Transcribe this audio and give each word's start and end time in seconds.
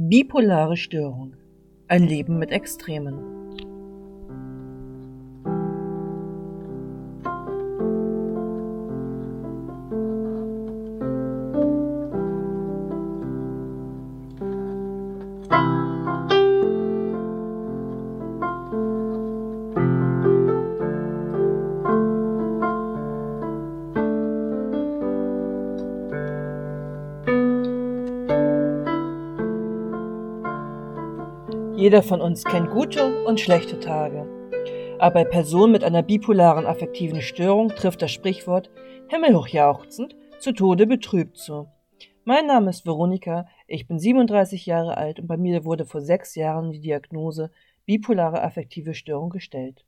Bipolare 0.00 0.76
Störung. 0.76 1.34
Ein 1.88 2.04
Leben 2.04 2.38
mit 2.38 2.52
Extremen. 2.52 3.18
Jeder 31.88 32.02
von 32.02 32.20
uns 32.20 32.44
kennt 32.44 32.68
gute 32.68 33.24
und 33.24 33.40
schlechte 33.40 33.80
Tage. 33.80 34.28
Aber 34.98 35.14
bei 35.14 35.24
Personen 35.24 35.72
mit 35.72 35.84
einer 35.84 36.02
bipolaren 36.02 36.66
affektiven 36.66 37.22
Störung 37.22 37.70
trifft 37.70 38.02
das 38.02 38.10
Sprichwort 38.10 38.68
himmelhochjauchzend 39.08 40.14
zu 40.38 40.52
Tode 40.52 40.86
betrübt 40.86 41.38
zu. 41.38 41.66
Mein 42.24 42.44
Name 42.44 42.68
ist 42.68 42.84
Veronika, 42.84 43.48
ich 43.66 43.88
bin 43.88 43.98
37 43.98 44.66
Jahre 44.66 44.98
alt 44.98 45.18
und 45.18 45.28
bei 45.28 45.38
mir 45.38 45.64
wurde 45.64 45.86
vor 45.86 46.02
sechs 46.02 46.34
Jahren 46.34 46.72
die 46.72 46.80
Diagnose 46.80 47.50
bipolare 47.86 48.42
affektive 48.42 48.92
Störung 48.92 49.30
gestellt. 49.30 49.86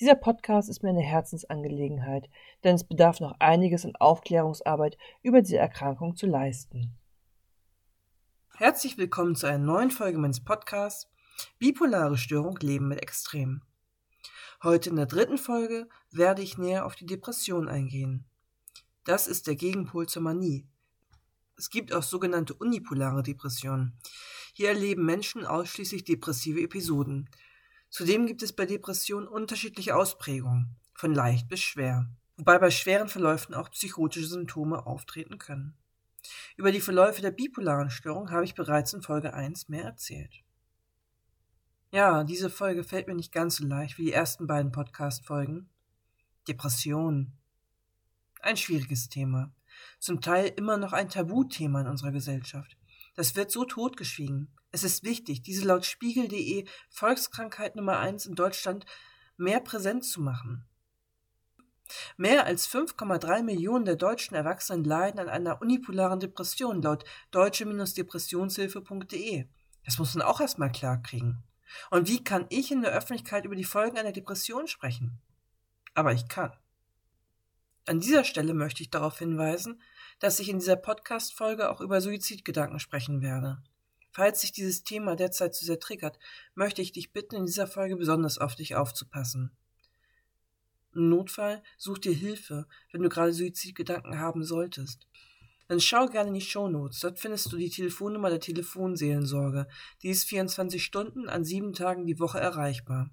Dieser 0.00 0.16
Podcast 0.16 0.68
ist 0.68 0.82
mir 0.82 0.88
eine 0.88 1.02
Herzensangelegenheit, 1.02 2.28
denn 2.64 2.74
es 2.74 2.82
bedarf 2.82 3.20
noch 3.20 3.36
einiges 3.38 3.84
an 3.84 3.94
Aufklärungsarbeit 3.94 4.98
über 5.22 5.42
diese 5.42 5.58
Erkrankung 5.58 6.16
zu 6.16 6.26
leisten. 6.26 6.97
Herzlich 8.58 8.98
willkommen 8.98 9.36
zu 9.36 9.46
einer 9.46 9.64
neuen 9.64 9.92
Folge 9.92 10.18
meines 10.18 10.42
Podcasts 10.42 11.08
Bipolare 11.60 12.18
Störung 12.18 12.58
Leben 12.60 12.88
mit 12.88 13.00
Extremen. 13.00 13.62
Heute 14.64 14.90
in 14.90 14.96
der 14.96 15.06
dritten 15.06 15.38
Folge 15.38 15.88
werde 16.10 16.42
ich 16.42 16.58
näher 16.58 16.84
auf 16.84 16.96
die 16.96 17.06
Depression 17.06 17.68
eingehen. 17.68 18.24
Das 19.04 19.28
ist 19.28 19.46
der 19.46 19.54
Gegenpol 19.54 20.08
zur 20.08 20.22
Manie. 20.22 20.66
Es 21.56 21.70
gibt 21.70 21.92
auch 21.92 22.02
sogenannte 22.02 22.52
unipolare 22.52 23.22
Depressionen. 23.22 23.96
Hier 24.54 24.70
erleben 24.70 25.06
Menschen 25.06 25.46
ausschließlich 25.46 26.02
depressive 26.02 26.60
Episoden. 26.60 27.30
Zudem 27.90 28.26
gibt 28.26 28.42
es 28.42 28.52
bei 28.52 28.66
Depressionen 28.66 29.28
unterschiedliche 29.28 29.94
Ausprägungen, 29.94 30.74
von 30.94 31.14
leicht 31.14 31.48
bis 31.48 31.60
schwer, 31.60 32.10
wobei 32.36 32.58
bei 32.58 32.72
schweren 32.72 33.08
Verläufen 33.08 33.54
auch 33.54 33.70
psychotische 33.70 34.26
Symptome 34.26 34.84
auftreten 34.84 35.38
können. 35.38 35.78
Über 36.56 36.72
die 36.72 36.80
Verläufe 36.80 37.22
der 37.22 37.30
bipolaren 37.30 37.90
Störung 37.90 38.30
habe 38.30 38.44
ich 38.44 38.54
bereits 38.54 38.92
in 38.92 39.02
Folge 39.02 39.34
1 39.34 39.68
mehr 39.68 39.84
erzählt. 39.84 40.42
Ja, 41.90 42.22
diese 42.22 42.50
Folge 42.50 42.84
fällt 42.84 43.06
mir 43.06 43.14
nicht 43.14 43.32
ganz 43.32 43.56
so 43.56 43.66
leicht 43.66 43.96
wie 43.96 44.04
die 44.04 44.12
ersten 44.12 44.46
beiden 44.46 44.72
Podcast-Folgen. 44.72 45.70
Depression. 46.46 47.32
Ein 48.40 48.56
schwieriges 48.56 49.08
Thema. 49.08 49.52
Zum 49.98 50.20
Teil 50.20 50.52
immer 50.56 50.76
noch 50.76 50.92
ein 50.92 51.08
Tabuthema 51.08 51.80
in 51.80 51.86
unserer 51.86 52.12
Gesellschaft. 52.12 52.76
Das 53.16 53.36
wird 53.36 53.50
so 53.50 53.64
totgeschwiegen. 53.64 54.54
Es 54.70 54.84
ist 54.84 55.02
wichtig, 55.02 55.42
diese 55.42 55.66
laut 55.66 55.86
Spiegel.de 55.86 56.66
Volkskrankheit 56.90 57.74
Nummer 57.74 57.98
1 57.98 58.26
in 58.26 58.34
Deutschland 58.34 58.84
mehr 59.36 59.60
präsent 59.60 60.04
zu 60.04 60.20
machen. 60.20 60.67
Mehr 62.16 62.46
als 62.46 62.66
5,3 62.68 63.42
Millionen 63.42 63.84
der 63.84 63.96
deutschen 63.96 64.34
Erwachsenen 64.34 64.84
leiden 64.84 65.20
an 65.20 65.28
einer 65.28 65.60
unipolaren 65.60 66.20
Depression 66.20 66.80
laut 66.82 67.04
deutsche-depressionshilfe.de. 67.30 69.46
Das 69.84 69.98
muss 69.98 70.14
man 70.14 70.26
auch 70.26 70.40
erstmal 70.40 70.72
klarkriegen. 70.72 71.42
Und 71.90 72.08
wie 72.08 72.24
kann 72.24 72.46
ich 72.48 72.70
in 72.70 72.82
der 72.82 72.92
Öffentlichkeit 72.92 73.44
über 73.44 73.56
die 73.56 73.64
Folgen 73.64 73.98
einer 73.98 74.12
Depression 74.12 74.66
sprechen? 74.66 75.18
Aber 75.94 76.12
ich 76.12 76.28
kann. 76.28 76.52
An 77.86 78.00
dieser 78.00 78.24
Stelle 78.24 78.52
möchte 78.52 78.82
ich 78.82 78.90
darauf 78.90 79.18
hinweisen, 79.18 79.80
dass 80.18 80.40
ich 80.40 80.50
in 80.50 80.58
dieser 80.58 80.76
Podcast-Folge 80.76 81.70
auch 81.70 81.80
über 81.80 82.00
Suizidgedanken 82.00 82.80
sprechen 82.80 83.22
werde. 83.22 83.62
Falls 84.10 84.40
sich 84.40 84.52
dieses 84.52 84.84
Thema 84.84 85.16
derzeit 85.16 85.54
zu 85.54 85.64
sehr 85.64 85.78
triggert, 85.78 86.18
möchte 86.54 86.82
ich 86.82 86.92
dich 86.92 87.12
bitten, 87.12 87.36
in 87.36 87.46
dieser 87.46 87.66
Folge 87.66 87.96
besonders 87.96 88.38
auf 88.38 88.56
dich 88.56 88.74
aufzupassen. 88.74 89.52
Im 90.94 91.08
Notfall 91.08 91.62
such 91.76 91.98
dir 91.98 92.12
Hilfe, 92.12 92.66
wenn 92.92 93.02
du 93.02 93.08
gerade 93.08 93.32
Suizidgedanken 93.32 94.18
haben 94.18 94.44
solltest. 94.44 95.06
Dann 95.68 95.80
schau 95.80 96.06
gerne 96.06 96.28
in 96.28 96.34
die 96.34 96.40
Shownotes. 96.40 97.00
Dort 97.00 97.18
findest 97.18 97.52
du 97.52 97.58
die 97.58 97.68
Telefonnummer 97.68 98.30
der 98.30 98.40
Telefonseelensorge. 98.40 99.68
Die 100.02 100.08
ist 100.08 100.24
24 100.24 100.82
Stunden 100.82 101.28
an 101.28 101.44
sieben 101.44 101.74
Tagen 101.74 102.06
die 102.06 102.18
Woche 102.18 102.40
erreichbar. 102.40 103.10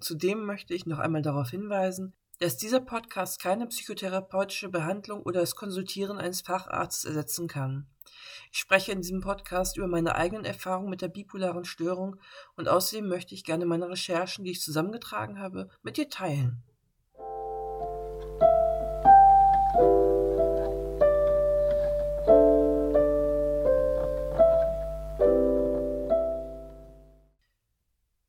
Zudem 0.00 0.44
möchte 0.44 0.74
ich 0.74 0.86
noch 0.86 0.98
einmal 0.98 1.22
darauf 1.22 1.50
hinweisen, 1.50 2.12
dass 2.40 2.56
dieser 2.56 2.80
Podcast 2.80 3.40
keine 3.40 3.66
psychotherapeutische 3.66 4.68
Behandlung 4.68 5.22
oder 5.22 5.40
das 5.40 5.54
Konsultieren 5.54 6.18
eines 6.18 6.42
Facharztes 6.42 7.04
ersetzen 7.04 7.48
kann. 7.48 7.86
Ich 8.52 8.58
spreche 8.58 8.92
in 8.92 9.00
diesem 9.00 9.20
Podcast 9.20 9.76
über 9.76 9.86
meine 9.86 10.16
eigenen 10.16 10.44
Erfahrungen 10.44 10.90
mit 10.90 11.02
der 11.02 11.08
bipolaren 11.08 11.64
Störung 11.64 12.16
und 12.56 12.68
außerdem 12.68 13.08
möchte 13.08 13.34
ich 13.34 13.44
gerne 13.44 13.64
meine 13.64 13.88
Recherchen, 13.88 14.44
die 14.44 14.50
ich 14.50 14.60
zusammengetragen 14.60 15.38
habe, 15.38 15.70
mit 15.82 15.96
dir 15.96 16.10
teilen. 16.10 16.62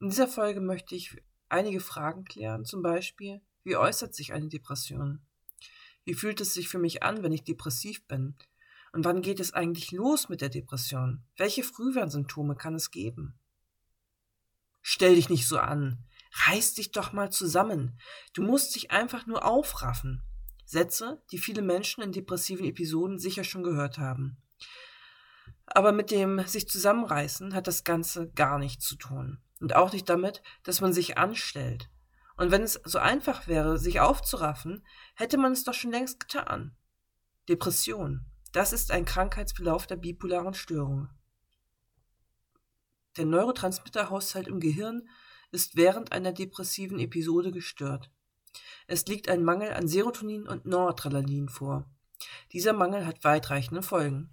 In 0.07 0.11
dieser 0.11 0.29
Folge 0.29 0.61
möchte 0.61 0.95
ich 0.95 1.21
einige 1.49 1.81
Fragen 1.81 2.23
klären, 2.23 2.63
zum 2.63 2.81
Beispiel, 2.81 3.41
wie 3.65 3.75
äußert 3.75 4.15
sich 4.15 4.31
eine 4.31 4.47
Depression? 4.47 5.21
Wie 6.05 6.13
fühlt 6.13 6.39
es 6.39 6.53
sich 6.53 6.69
für 6.69 6.79
mich 6.79 7.03
an, 7.03 7.23
wenn 7.23 7.33
ich 7.33 7.43
depressiv 7.43 8.07
bin? 8.07 8.37
Und 8.93 9.03
wann 9.03 9.21
geht 9.21 9.41
es 9.41 9.53
eigentlich 9.53 9.91
los 9.91 10.29
mit 10.29 10.39
der 10.39 10.47
Depression? 10.47 11.25
Welche 11.35 11.63
Frühwarnsymptome 11.63 12.55
kann 12.55 12.75
es 12.75 12.91
geben? 12.91 13.37
Stell 14.81 15.15
dich 15.15 15.27
nicht 15.27 15.45
so 15.45 15.59
an. 15.59 16.05
Reiß 16.45 16.75
dich 16.75 16.91
doch 16.91 17.11
mal 17.11 17.29
zusammen. 17.29 17.99
Du 18.31 18.43
musst 18.43 18.75
dich 18.75 18.91
einfach 18.91 19.27
nur 19.27 19.43
aufraffen. 19.43 20.23
Sätze, 20.67 21.23
die 21.31 21.37
viele 21.37 21.61
Menschen 21.61 22.03
in 22.03 22.11
depressiven 22.11 22.65
Episoden 22.65 23.17
sicher 23.19 23.45
schon 23.45 23.63
gehört 23.63 23.97
haben. 23.97 24.37
Aber 25.65 25.93
mit 25.93 26.11
dem 26.11 26.45
sich 26.45 26.67
zusammenreißen 26.67 27.53
hat 27.53 27.67
das 27.67 27.85
Ganze 27.85 28.29
gar 28.31 28.59
nichts 28.59 28.85
zu 28.85 28.97
tun. 28.97 29.41
Und 29.59 29.75
auch 29.75 29.93
nicht 29.93 30.07
damit, 30.07 30.43
dass 30.63 30.81
man 30.81 30.93
sich 30.93 31.17
anstellt. 31.17 31.89
Und 32.35 32.51
wenn 32.51 32.61
es 32.61 32.79
so 32.83 32.99
einfach 32.99 33.47
wäre, 33.47 33.79
sich 33.79 33.99
aufzuraffen, 34.01 34.85
hätte 35.15 35.37
man 35.37 35.53
es 35.53 35.63
doch 35.63 35.73
schon 35.73 35.91
längst 35.91 36.19
getan. 36.19 36.75
Depression. 37.49 38.25
Das 38.51 38.73
ist 38.73 38.91
ein 38.91 39.05
Krankheitsverlauf 39.05 39.87
der 39.87 39.95
bipolaren 39.95 40.53
Störung. 40.53 41.09
Der 43.15 43.25
Neurotransmitterhaushalt 43.25 44.47
im 44.47 44.59
Gehirn 44.59 45.07
ist 45.51 45.77
während 45.77 46.11
einer 46.11 46.33
depressiven 46.33 46.99
Episode 46.99 47.51
gestört. 47.51 48.11
Es 48.87 49.05
liegt 49.05 49.29
ein 49.29 49.43
Mangel 49.43 49.73
an 49.73 49.87
Serotonin 49.87 50.47
und 50.47 50.65
Noradrenalin 50.65 51.49
vor. 51.49 51.89
Dieser 52.53 52.73
Mangel 52.73 53.05
hat 53.05 53.23
weitreichende 53.23 53.81
Folgen. 53.81 54.29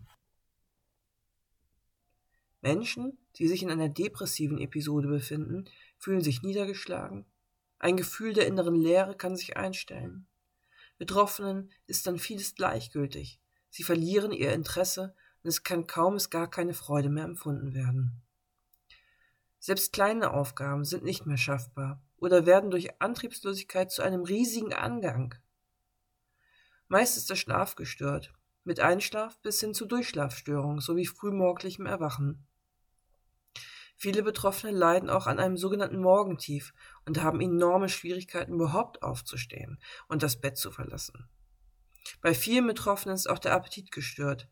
Menschen, 2.61 3.19
die 3.37 3.49
sich 3.49 3.63
in 3.63 3.71
einer 3.71 3.89
depressiven 3.89 4.59
Episode 4.59 5.09
befinden, 5.09 5.65
fühlen 5.99 6.23
sich 6.23 6.43
niedergeschlagen. 6.43 7.27
Ein 7.79 7.97
Gefühl 7.97 8.33
der 8.33 8.47
inneren 8.47 8.77
Leere 8.77 9.17
kann 9.17 9.37
sich 9.37 9.57
einstellen. 9.57 10.27
Betroffenen 10.97 11.71
ist 11.87 12.07
dann 12.07 12.19
vieles 12.19 12.55
gleichgültig. 12.55 13.41
Sie 13.69 13.83
verlieren 13.83 14.33
ihr 14.33 14.53
Interesse 14.53 15.15
und 15.43 15.49
es 15.49 15.65
kann 15.65 15.87
kaum 15.87 16.15
bis 16.15 16.31
gar 16.31 16.49
keine 16.49 16.75
Freude 16.75 17.11
mehr 17.11 17.25
empfunden 17.25 17.75
werden. 17.75 18.23
Selbst 19.59 19.93
kleine 19.93 20.33
Aufgaben 20.33 20.85
sind 20.85 21.05
nicht 21.05 21.27
mehr 21.27 21.37
schaffbar 21.39 22.04
oder 22.19 22.47
werden 22.47 22.71
durch 22.71 23.01
Antriebslosigkeit 23.01 23.91
zu 23.91 24.03
einem 24.03 24.23
riesigen 24.23 24.73
Angang. 24.73 25.35
Meist 26.89 27.17
ist 27.17 27.31
der 27.31 27.37
Schlaf 27.37 27.75
gestört, 27.77 28.33
mit 28.65 28.81
Einschlaf 28.81 29.39
bis 29.41 29.61
hin 29.61 29.75
zu 29.75 29.87
Durchschlafstörungen 29.87 30.81
sowie 30.81 31.07
frühmorgendlichem 31.07 31.87
Erwachen. 31.87 32.47
Viele 33.97 34.23
Betroffene 34.23 34.73
leiden 34.73 35.09
auch 35.09 35.27
an 35.27 35.39
einem 35.39 35.57
sogenannten 35.57 35.99
Morgentief 35.99 36.75
und 37.07 37.23
haben 37.23 37.41
enorme 37.41 37.89
Schwierigkeiten, 37.89 38.55
überhaupt 38.55 39.03
aufzustehen 39.03 39.81
und 40.09 40.23
das 40.23 40.41
Bett 40.41 40.59
zu 40.59 40.71
verlassen. 40.71 41.29
Bei 42.21 42.35
vielen 42.35 42.67
Betroffenen 42.67 43.15
ist 43.15 43.29
auch 43.29 43.39
der 43.39 43.55
Appetit 43.55 43.91
gestört. 43.93 44.49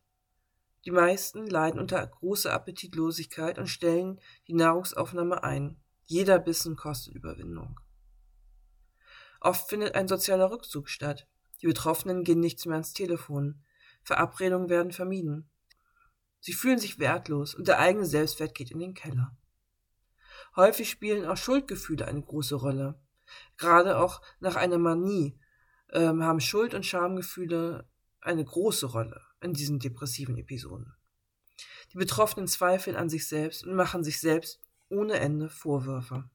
Die 0.84 0.90
meisten 0.90 1.46
leiden 1.46 1.80
unter 1.80 2.06
großer 2.06 2.52
Appetitlosigkeit 2.52 3.58
und 3.58 3.66
stellen 3.66 4.20
die 4.48 4.54
Nahrungsaufnahme 4.54 5.44
ein. 5.44 5.81
Jeder 6.12 6.38
Bissen 6.38 6.76
kostet 6.76 7.14
Überwindung. 7.14 7.80
Oft 9.40 9.70
findet 9.70 9.94
ein 9.94 10.08
sozialer 10.08 10.50
Rückzug 10.50 10.90
statt. 10.90 11.26
Die 11.62 11.66
Betroffenen 11.66 12.22
gehen 12.22 12.38
nichts 12.38 12.66
mehr 12.66 12.74
ans 12.74 12.92
Telefon. 12.92 13.62
Verabredungen 14.02 14.68
werden 14.68 14.92
vermieden. 14.92 15.48
Sie 16.38 16.52
fühlen 16.52 16.78
sich 16.78 16.98
wertlos 16.98 17.54
und 17.54 17.66
der 17.66 17.78
eigene 17.78 18.04
Selbstwert 18.04 18.54
geht 18.54 18.72
in 18.72 18.80
den 18.80 18.92
Keller. 18.92 19.34
Häufig 20.54 20.90
spielen 20.90 21.24
auch 21.24 21.38
Schuldgefühle 21.38 22.06
eine 22.06 22.20
große 22.20 22.56
Rolle. 22.56 23.00
Gerade 23.56 23.96
auch 23.96 24.20
nach 24.38 24.56
einer 24.56 24.76
Manie 24.76 25.40
ähm, 25.92 26.22
haben 26.22 26.40
Schuld- 26.40 26.74
und 26.74 26.84
Schamgefühle 26.84 27.88
eine 28.20 28.44
große 28.44 28.84
Rolle 28.84 29.22
in 29.40 29.54
diesen 29.54 29.78
depressiven 29.78 30.36
Episoden. 30.36 30.94
Die 31.94 31.96
Betroffenen 31.96 32.48
zweifeln 32.48 32.96
an 32.96 33.08
sich 33.08 33.26
selbst 33.26 33.64
und 33.64 33.74
machen 33.74 34.04
sich 34.04 34.20
selbst 34.20 34.61
ohne 34.92 35.18
Ende 35.18 35.48
Vorwürfe. 35.48 36.28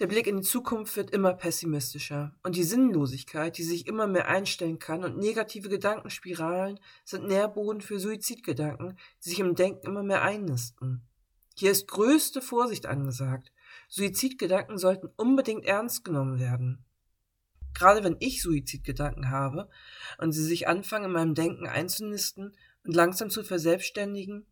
Der 0.00 0.06
Blick 0.06 0.26
in 0.26 0.38
die 0.38 0.46
Zukunft 0.46 0.96
wird 0.96 1.10
immer 1.10 1.34
pessimistischer 1.34 2.34
und 2.42 2.56
die 2.56 2.64
Sinnlosigkeit, 2.64 3.58
die 3.58 3.62
sich 3.62 3.86
immer 3.86 4.06
mehr 4.06 4.28
einstellen 4.28 4.78
kann 4.78 5.04
und 5.04 5.18
negative 5.18 5.68
Gedankenspiralen 5.68 6.80
sind 7.04 7.28
Nährboden 7.28 7.82
für 7.82 8.00
Suizidgedanken, 8.00 8.96
die 9.22 9.28
sich 9.28 9.40
im 9.40 9.54
Denken 9.54 9.86
immer 9.86 10.02
mehr 10.02 10.22
einnisten. 10.22 11.02
Hier 11.54 11.70
ist 11.70 11.86
größte 11.86 12.40
Vorsicht 12.40 12.86
angesagt. 12.86 13.52
Suizidgedanken 13.88 14.78
sollten 14.78 15.10
unbedingt 15.16 15.66
ernst 15.66 16.02
genommen 16.02 16.38
werden. 16.38 16.82
Gerade 17.74 18.02
wenn 18.02 18.16
ich 18.20 18.40
Suizidgedanken 18.40 19.28
habe 19.28 19.68
und 20.16 20.32
sie 20.32 20.44
sich 20.44 20.66
anfangen 20.66 21.06
in 21.06 21.12
meinem 21.12 21.34
Denken 21.34 21.66
einzunisten 21.66 22.56
und 22.84 22.94
langsam 22.94 23.28
zu 23.28 23.44
verselbstständigen, 23.44 24.46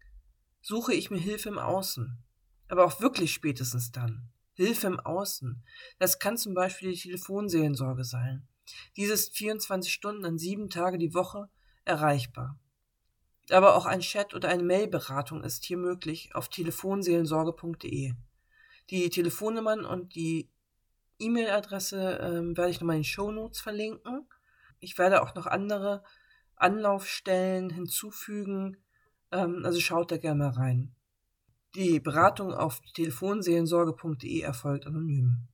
suche 0.69 0.93
ich 0.93 1.11
mir 1.11 1.19
Hilfe 1.19 1.49
im 1.49 1.59
Außen. 1.59 2.23
Aber 2.69 2.85
auch 2.85 3.01
wirklich 3.01 3.33
spätestens 3.33 3.91
dann. 3.91 4.29
Hilfe 4.53 4.87
im 4.87 5.01
Außen. 5.01 5.65
Das 5.99 6.19
kann 6.19 6.37
zum 6.37 6.53
Beispiel 6.53 6.93
die 6.93 7.01
Telefonseelensorge 7.01 8.05
sein. 8.05 8.47
Diese 8.95 9.15
ist 9.15 9.35
24 9.35 9.91
Stunden 9.91 10.27
an 10.27 10.37
sieben 10.37 10.69
Tage 10.69 10.99
die 10.99 11.15
Woche 11.15 11.49
erreichbar. 11.87 12.59
Aber 13.49 13.77
auch 13.77 13.87
ein 13.87 14.01
Chat 14.01 14.35
oder 14.35 14.51
eine 14.51 14.63
Mailberatung 14.63 15.43
ist 15.43 15.65
hier 15.65 15.79
möglich 15.79 16.35
auf 16.35 16.51
telefonseelensorge.de. 16.51 18.13
Die 18.91 19.09
Telefonnummern 19.09 19.87
und 19.87 20.15
die 20.17 20.51
E-Mail-Adresse 21.19 22.19
ähm, 22.21 22.59
werde 22.59 22.71
ich 22.71 22.81
nochmal 22.81 22.97
in 22.97 23.03
den 23.03 23.09
Show 23.09 23.33
Notes 23.33 23.61
verlinken. 23.61 24.29
Ich 24.81 24.99
werde 24.99 25.23
auch 25.23 25.35
noch 25.35 25.47
andere 25.47 26.05
Anlaufstellen 26.57 27.71
hinzufügen. 27.71 28.77
Ähm, 29.33 29.63
also 29.65 29.81
schaut 29.81 30.11
da 30.11 30.17
gerne 30.17 30.45
mal 30.45 30.51
rein. 30.51 30.95
Die 31.75 32.01
Beratung 32.01 32.55
auf 32.55 32.81
telefonseelensorge.de 32.95 34.41
erfolgt 34.41 34.87
anonym. 34.87 35.49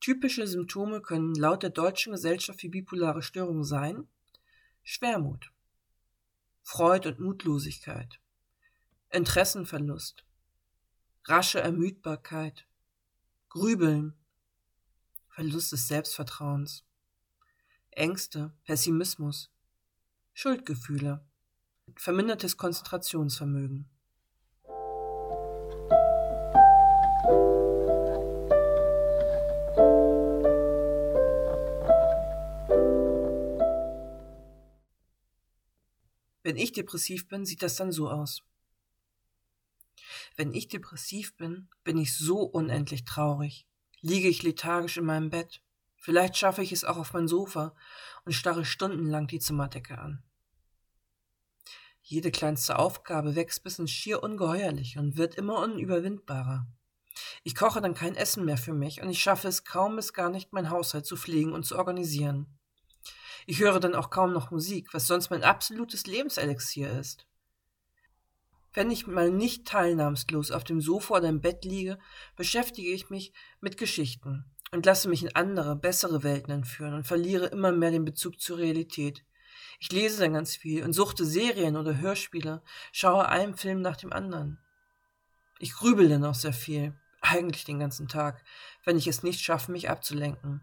Typische 0.00 0.46
Symptome 0.46 1.02
können 1.02 1.34
laut 1.34 1.62
der 1.62 1.68
Deutschen 1.68 2.12
Gesellschaft 2.12 2.62
für 2.62 2.70
bipolare 2.70 3.20
Störungen 3.20 3.64
sein 3.64 4.08
Schwermut, 4.82 5.52
Freude 6.62 7.10
und 7.10 7.20
Mutlosigkeit, 7.20 8.18
Interessenverlust, 9.10 10.24
rasche 11.28 11.60
Ermüdbarkeit, 11.60 12.66
Grübeln, 13.50 14.14
Verlust 15.28 15.72
des 15.72 15.86
Selbstvertrauens, 15.86 16.84
Ängste, 17.90 18.52
Pessimismus, 18.64 19.50
Schuldgefühle, 20.32 21.22
vermindertes 21.96 22.56
Konzentrationsvermögen. 22.56 23.90
Wenn 36.42 36.56
ich 36.56 36.72
depressiv 36.72 37.28
bin, 37.28 37.44
sieht 37.44 37.62
das 37.62 37.76
dann 37.76 37.92
so 37.92 38.08
aus. 38.08 38.47
Wenn 40.38 40.54
ich 40.54 40.68
depressiv 40.68 41.36
bin, 41.36 41.68
bin 41.82 41.98
ich 41.98 42.16
so 42.16 42.42
unendlich 42.42 43.04
traurig, 43.04 43.66
liege 44.00 44.28
ich 44.28 44.44
lethargisch 44.44 44.96
in 44.96 45.04
meinem 45.04 45.30
Bett. 45.30 45.62
Vielleicht 45.96 46.36
schaffe 46.36 46.62
ich 46.62 46.70
es 46.70 46.84
auch 46.84 46.96
auf 46.96 47.12
mein 47.12 47.26
Sofa 47.26 47.74
und 48.24 48.34
starre 48.34 48.64
stundenlang 48.64 49.26
die 49.26 49.40
Zimmerdecke 49.40 49.98
an. 49.98 50.22
Jede 52.02 52.30
kleinste 52.30 52.78
Aufgabe 52.78 53.34
wächst 53.34 53.64
bis 53.64 53.80
ins 53.80 53.90
schier 53.90 54.22
ungeheuerliche 54.22 55.00
und 55.00 55.16
wird 55.16 55.34
immer 55.34 55.58
unüberwindbarer. 55.58 56.68
Ich 57.42 57.56
koche 57.56 57.80
dann 57.80 57.94
kein 57.94 58.14
Essen 58.14 58.44
mehr 58.44 58.58
für 58.58 58.72
mich 58.72 59.02
und 59.02 59.10
ich 59.10 59.20
schaffe 59.20 59.48
es 59.48 59.64
kaum 59.64 59.96
bis 59.96 60.12
gar 60.12 60.30
nicht, 60.30 60.52
mein 60.52 60.70
Haushalt 60.70 61.04
zu 61.04 61.16
pflegen 61.16 61.52
und 61.52 61.64
zu 61.64 61.76
organisieren. 61.76 62.46
Ich 63.46 63.58
höre 63.58 63.80
dann 63.80 63.96
auch 63.96 64.10
kaum 64.10 64.32
noch 64.32 64.52
Musik, 64.52 64.94
was 64.94 65.08
sonst 65.08 65.30
mein 65.30 65.42
absolutes 65.42 66.06
Lebenselixier 66.06 66.92
ist. 66.92 67.27
Wenn 68.78 68.92
ich 68.92 69.08
mal 69.08 69.32
nicht 69.32 69.66
teilnahmslos 69.66 70.52
auf 70.52 70.62
dem 70.62 70.80
Sofa 70.80 71.16
oder 71.16 71.28
im 71.28 71.40
Bett 71.40 71.64
liege, 71.64 71.98
beschäftige 72.36 72.92
ich 72.92 73.10
mich 73.10 73.32
mit 73.60 73.76
Geschichten 73.76 74.44
und 74.70 74.86
lasse 74.86 75.08
mich 75.08 75.24
in 75.24 75.34
andere, 75.34 75.74
bessere 75.74 76.22
Welten 76.22 76.52
entführen 76.52 76.94
und 76.94 77.04
verliere 77.04 77.46
immer 77.46 77.72
mehr 77.72 77.90
den 77.90 78.04
Bezug 78.04 78.40
zur 78.40 78.58
Realität. 78.58 79.24
Ich 79.80 79.90
lese 79.90 80.20
dann 80.20 80.34
ganz 80.34 80.54
viel 80.54 80.84
und 80.84 80.92
suchte 80.92 81.24
Serien 81.24 81.76
oder 81.76 81.98
Hörspiele, 81.98 82.62
schaue 82.92 83.28
einen 83.28 83.56
Film 83.56 83.82
nach 83.82 83.96
dem 83.96 84.12
anderen. 84.12 84.60
Ich 85.58 85.72
grübel 85.72 86.08
dann 86.08 86.24
auch 86.24 86.36
sehr 86.36 86.52
viel, 86.52 86.94
eigentlich 87.20 87.64
den 87.64 87.80
ganzen 87.80 88.06
Tag, 88.06 88.44
wenn 88.84 88.96
ich 88.96 89.08
es 89.08 89.24
nicht 89.24 89.40
schaffe, 89.40 89.72
mich 89.72 89.90
abzulenken. 89.90 90.62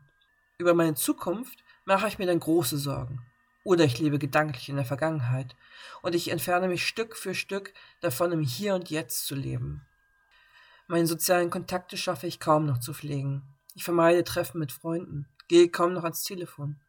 Über 0.57 0.73
meine 0.73 0.95
Zukunft 0.95 1.65
mache 1.83 2.07
ich 2.07 2.17
mir 2.17 2.27
dann 2.27 2.39
große 2.39 2.77
Sorgen. 2.77 3.25
Oder 3.65 3.83
ich 3.83 3.97
lebe 3.97 4.19
gedanklich 4.19 4.69
in 4.69 4.75
der 4.75 4.85
Vergangenheit 4.85 5.56
und 6.03 6.13
ich 6.13 6.29
entferne 6.29 6.67
mich 6.67 6.85
Stück 6.85 7.17
für 7.17 7.33
Stück 7.33 7.73
davon, 8.00 8.31
im 8.31 8.41
Hier 8.41 8.75
und 8.75 8.91
Jetzt 8.91 9.25
zu 9.25 9.33
leben. 9.33 9.81
Meine 10.85 11.07
sozialen 11.07 11.50
Kontakte 11.50 11.97
schaffe 11.97 12.27
ich 12.27 12.39
kaum 12.39 12.67
noch 12.67 12.77
zu 12.77 12.94
pflegen. 12.94 13.41
Ich 13.73 13.83
vermeide 13.83 14.23
Treffen 14.23 14.59
mit 14.59 14.71
Freunden, 14.71 15.27
gehe 15.47 15.67
kaum 15.67 15.94
noch 15.94 16.03
ans 16.03 16.21
Telefon. 16.21 16.79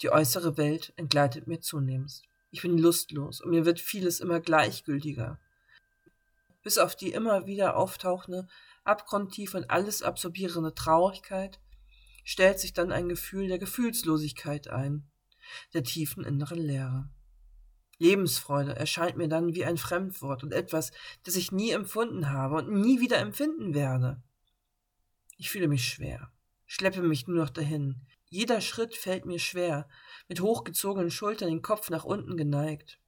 Die 0.00 0.10
äußere 0.10 0.56
Welt 0.56 0.92
entgleitet 0.96 1.46
mir 1.46 1.60
zunehmend. 1.60 2.22
Ich 2.50 2.62
bin 2.62 2.78
lustlos 2.78 3.40
und 3.40 3.50
mir 3.50 3.64
wird 3.64 3.78
vieles 3.78 4.18
immer 4.18 4.40
gleichgültiger. 4.40 5.38
Bis 6.64 6.78
auf 6.78 6.96
die 6.96 7.12
immer 7.12 7.46
wieder 7.46 7.76
auftauchende, 7.76 8.48
abgrundtief 8.82 9.54
und 9.54 9.70
alles 9.70 10.02
absorbierende 10.02 10.74
Traurigkeit 10.74 11.60
stellt 12.24 12.58
sich 12.58 12.72
dann 12.72 12.90
ein 12.90 13.08
Gefühl 13.08 13.46
der 13.46 13.60
Gefühlslosigkeit 13.60 14.66
ein, 14.66 15.08
der 15.74 15.84
tiefen 15.84 16.24
inneren 16.24 16.58
Leere. 16.58 17.10
Lebensfreude 17.98 18.74
erscheint 18.74 19.16
mir 19.16 19.28
dann 19.28 19.54
wie 19.54 19.64
ein 19.64 19.76
Fremdwort 19.76 20.42
und 20.42 20.52
etwas, 20.52 20.90
das 21.22 21.36
ich 21.36 21.52
nie 21.52 21.70
empfunden 21.70 22.30
habe 22.30 22.56
und 22.56 22.70
nie 22.70 23.00
wieder 23.00 23.18
empfinden 23.18 23.74
werde. 23.74 24.22
Ich 25.36 25.50
fühle 25.50 25.68
mich 25.68 25.88
schwer, 25.88 26.32
schleppe 26.66 27.02
mich 27.02 27.26
nur 27.28 27.36
noch 27.36 27.50
dahin. 27.50 28.04
Jeder 28.28 28.60
Schritt 28.60 28.96
fällt 28.96 29.24
mir 29.24 29.38
schwer, 29.38 29.88
mit 30.28 30.40
hochgezogenen 30.40 31.10
Schultern 31.10 31.48
den 31.48 31.62
Kopf 31.62 31.90
nach 31.90 32.04
unten 32.04 32.36
geneigt. 32.36 32.98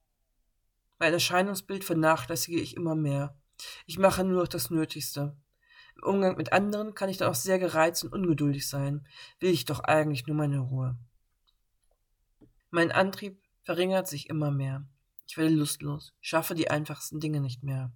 Mein 0.97 1.13
Erscheinungsbild 1.13 1.83
vernachlässige 1.83 2.59
ich 2.59 2.75
immer 2.75 2.95
mehr. 2.95 3.37
Ich 3.85 3.97
mache 3.97 4.23
nur 4.23 4.43
noch 4.43 4.47
das 4.47 4.69
Nötigste. 4.69 5.35
Im 5.97 6.03
Umgang 6.03 6.37
mit 6.37 6.53
anderen 6.53 6.93
kann 6.93 7.09
ich 7.09 7.17
dann 7.17 7.29
auch 7.29 7.35
sehr 7.35 7.59
gereizt 7.59 8.03
und 8.03 8.13
ungeduldig 8.13 8.67
sein, 8.67 9.07
will 9.39 9.51
ich 9.51 9.65
doch 9.65 9.79
eigentlich 9.81 10.27
nur 10.27 10.35
meine 10.35 10.59
Ruhe. 10.59 10.97
Mein 12.75 12.91
Antrieb 12.91 13.41
verringert 13.63 14.05
sich 14.05 14.29
immer 14.29 14.51
mehr. 14.51 14.85
Ich 15.25 15.37
werde 15.37 15.55
lustlos, 15.55 16.13
schaffe 16.19 16.55
die 16.55 16.69
einfachsten 16.69 17.21
Dinge 17.21 17.39
nicht 17.39 17.63
mehr. 17.63 17.93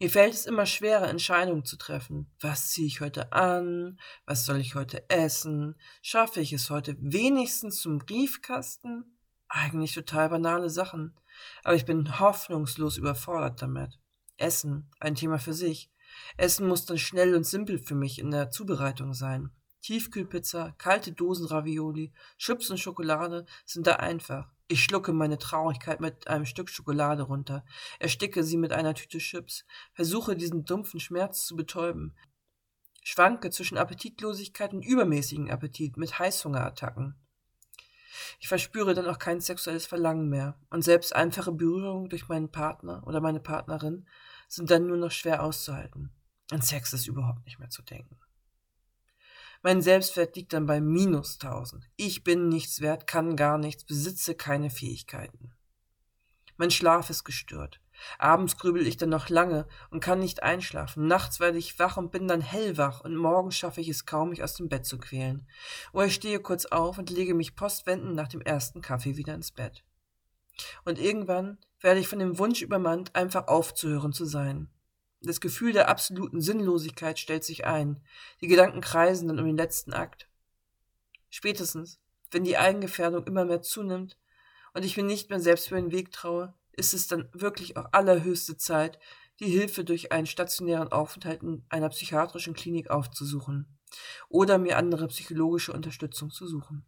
Mir 0.00 0.08
fällt 0.08 0.32
es 0.32 0.46
immer 0.46 0.64
schwerer, 0.64 1.10
Entscheidungen 1.10 1.66
zu 1.66 1.76
treffen. 1.76 2.32
Was 2.40 2.70
ziehe 2.70 2.86
ich 2.86 3.02
heute 3.02 3.34
an? 3.34 4.00
Was 4.24 4.46
soll 4.46 4.60
ich 4.60 4.76
heute 4.76 5.10
essen? 5.10 5.74
Schaffe 6.00 6.40
ich 6.40 6.54
es 6.54 6.70
heute 6.70 6.96
wenigstens 7.00 7.82
zum 7.82 7.98
Briefkasten? 7.98 9.18
Eigentlich 9.48 9.92
total 9.92 10.30
banale 10.30 10.70
Sachen. 10.70 11.14
Aber 11.62 11.74
ich 11.74 11.84
bin 11.84 12.18
hoffnungslos 12.18 12.96
überfordert 12.96 13.60
damit. 13.60 13.98
Essen, 14.38 14.90
ein 15.00 15.16
Thema 15.16 15.38
für 15.38 15.52
sich. 15.52 15.90
Essen 16.38 16.66
muss 16.66 16.86
dann 16.86 16.96
schnell 16.96 17.34
und 17.34 17.44
simpel 17.44 17.78
für 17.78 17.94
mich 17.94 18.18
in 18.18 18.30
der 18.30 18.48
Zubereitung 18.48 19.12
sein. 19.12 19.50
Tiefkühlpizza, 19.84 20.74
kalte 20.78 21.12
Dosenravioli, 21.12 22.10
Chips 22.38 22.70
und 22.70 22.78
Schokolade 22.78 23.44
sind 23.66 23.86
da 23.86 23.96
einfach. 23.96 24.50
Ich 24.66 24.82
schlucke 24.82 25.12
meine 25.12 25.36
Traurigkeit 25.36 26.00
mit 26.00 26.26
einem 26.26 26.46
Stück 26.46 26.70
Schokolade 26.70 27.24
runter, 27.24 27.66
ersticke 27.98 28.44
sie 28.44 28.56
mit 28.56 28.72
einer 28.72 28.94
Tüte 28.94 29.18
Chips, 29.18 29.66
versuche 29.92 30.36
diesen 30.36 30.64
dumpfen 30.64 31.00
Schmerz 31.00 31.44
zu 31.44 31.54
betäuben, 31.54 32.16
schwanke 33.02 33.50
zwischen 33.50 33.76
Appetitlosigkeit 33.76 34.72
und 34.72 34.82
übermäßigen 34.82 35.50
Appetit 35.50 35.98
mit 35.98 36.18
Heißhungerattacken. 36.18 37.14
Ich 38.40 38.48
verspüre 38.48 38.94
dann 38.94 39.06
auch 39.06 39.18
kein 39.18 39.42
sexuelles 39.42 39.84
Verlangen 39.84 40.30
mehr, 40.30 40.58
und 40.70 40.80
selbst 40.80 41.14
einfache 41.14 41.52
Berührungen 41.52 42.08
durch 42.08 42.26
meinen 42.28 42.50
Partner 42.50 43.06
oder 43.06 43.20
meine 43.20 43.40
Partnerin 43.40 44.08
sind 44.48 44.70
dann 44.70 44.86
nur 44.86 44.96
noch 44.96 45.10
schwer 45.10 45.42
auszuhalten. 45.42 46.10
An 46.50 46.62
Sex 46.62 46.94
ist 46.94 47.06
überhaupt 47.06 47.44
nicht 47.44 47.58
mehr 47.58 47.68
zu 47.68 47.82
denken. 47.82 48.16
Mein 49.66 49.80
Selbstwert 49.80 50.36
liegt 50.36 50.52
dann 50.52 50.66
bei 50.66 50.82
minus 50.82 51.38
1000. 51.40 51.88
Ich 51.96 52.22
bin 52.22 52.50
nichts 52.50 52.82
wert, 52.82 53.06
kann 53.06 53.34
gar 53.34 53.56
nichts, 53.56 53.84
besitze 53.84 54.34
keine 54.34 54.68
Fähigkeiten. 54.68 55.54
Mein 56.58 56.70
Schlaf 56.70 57.08
ist 57.08 57.24
gestört. 57.24 57.80
Abends 58.18 58.58
grübel 58.58 58.86
ich 58.86 58.98
dann 58.98 59.08
noch 59.08 59.30
lange 59.30 59.66
und 59.88 60.00
kann 60.00 60.18
nicht 60.18 60.42
einschlafen. 60.42 61.06
Nachts 61.06 61.40
werde 61.40 61.56
ich 61.56 61.78
wach 61.78 61.96
und 61.96 62.12
bin 62.12 62.28
dann 62.28 62.42
hellwach 62.42 63.00
und 63.00 63.16
morgens 63.16 63.56
schaffe 63.56 63.80
ich 63.80 63.88
es 63.88 64.04
kaum, 64.04 64.28
mich 64.28 64.42
aus 64.42 64.52
dem 64.52 64.68
Bett 64.68 64.84
zu 64.84 64.98
quälen. 64.98 65.48
Oder 65.94 66.10
stehe 66.10 66.40
kurz 66.40 66.66
auf 66.66 66.98
und 66.98 67.08
lege 67.08 67.32
mich 67.32 67.56
postwendend 67.56 68.14
nach 68.14 68.28
dem 68.28 68.42
ersten 68.42 68.82
Kaffee 68.82 69.16
wieder 69.16 69.34
ins 69.34 69.50
Bett. 69.50 69.82
Und 70.84 70.98
irgendwann 70.98 71.56
werde 71.80 72.00
ich 72.00 72.08
von 72.08 72.18
dem 72.18 72.38
Wunsch 72.38 72.60
übermannt, 72.60 73.16
einfach 73.16 73.48
aufzuhören 73.48 74.12
zu 74.12 74.26
sein. 74.26 74.68
Das 75.24 75.40
Gefühl 75.40 75.72
der 75.72 75.88
absoluten 75.88 76.42
Sinnlosigkeit 76.42 77.18
stellt 77.18 77.44
sich 77.44 77.64
ein. 77.64 78.00
Die 78.42 78.46
Gedanken 78.46 78.82
kreisen 78.82 79.26
dann 79.28 79.38
um 79.38 79.46
den 79.46 79.56
letzten 79.56 79.94
Akt. 79.94 80.28
Spätestens, 81.30 81.98
wenn 82.30 82.44
die 82.44 82.58
Eigengefährdung 82.58 83.26
immer 83.26 83.46
mehr 83.46 83.62
zunimmt 83.62 84.18
und 84.74 84.84
ich 84.84 84.98
mir 84.98 85.02
nicht 85.02 85.30
mehr 85.30 85.40
selbst 85.40 85.68
über 85.68 85.80
den 85.80 85.92
Weg 85.92 86.12
traue, 86.12 86.52
ist 86.72 86.92
es 86.92 87.06
dann 87.06 87.28
wirklich 87.32 87.78
auch 87.78 87.88
allerhöchste 87.92 88.58
Zeit, 88.58 88.98
die 89.40 89.48
Hilfe 89.48 89.82
durch 89.82 90.12
einen 90.12 90.26
stationären 90.26 90.92
Aufenthalt 90.92 91.42
in 91.42 91.64
einer 91.70 91.88
psychiatrischen 91.88 92.54
Klinik 92.54 92.90
aufzusuchen 92.90 93.66
oder 94.28 94.58
mir 94.58 94.76
andere 94.76 95.08
psychologische 95.08 95.72
Unterstützung 95.72 96.30
zu 96.30 96.46
suchen. 96.46 96.84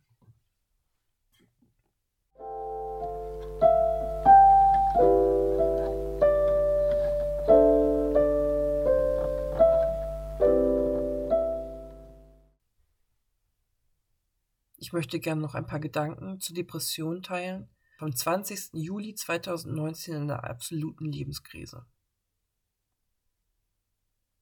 Ich 14.86 14.92
möchte 14.92 15.18
gerne 15.18 15.40
noch 15.40 15.56
ein 15.56 15.66
paar 15.66 15.80
Gedanken 15.80 16.38
zur 16.38 16.54
Depression 16.54 17.20
teilen, 17.20 17.68
vom 17.98 18.14
20. 18.14 18.74
Juli 18.74 19.16
2019 19.16 20.14
in 20.14 20.22
einer 20.22 20.44
absoluten 20.44 21.10
Lebenskrise. 21.10 21.84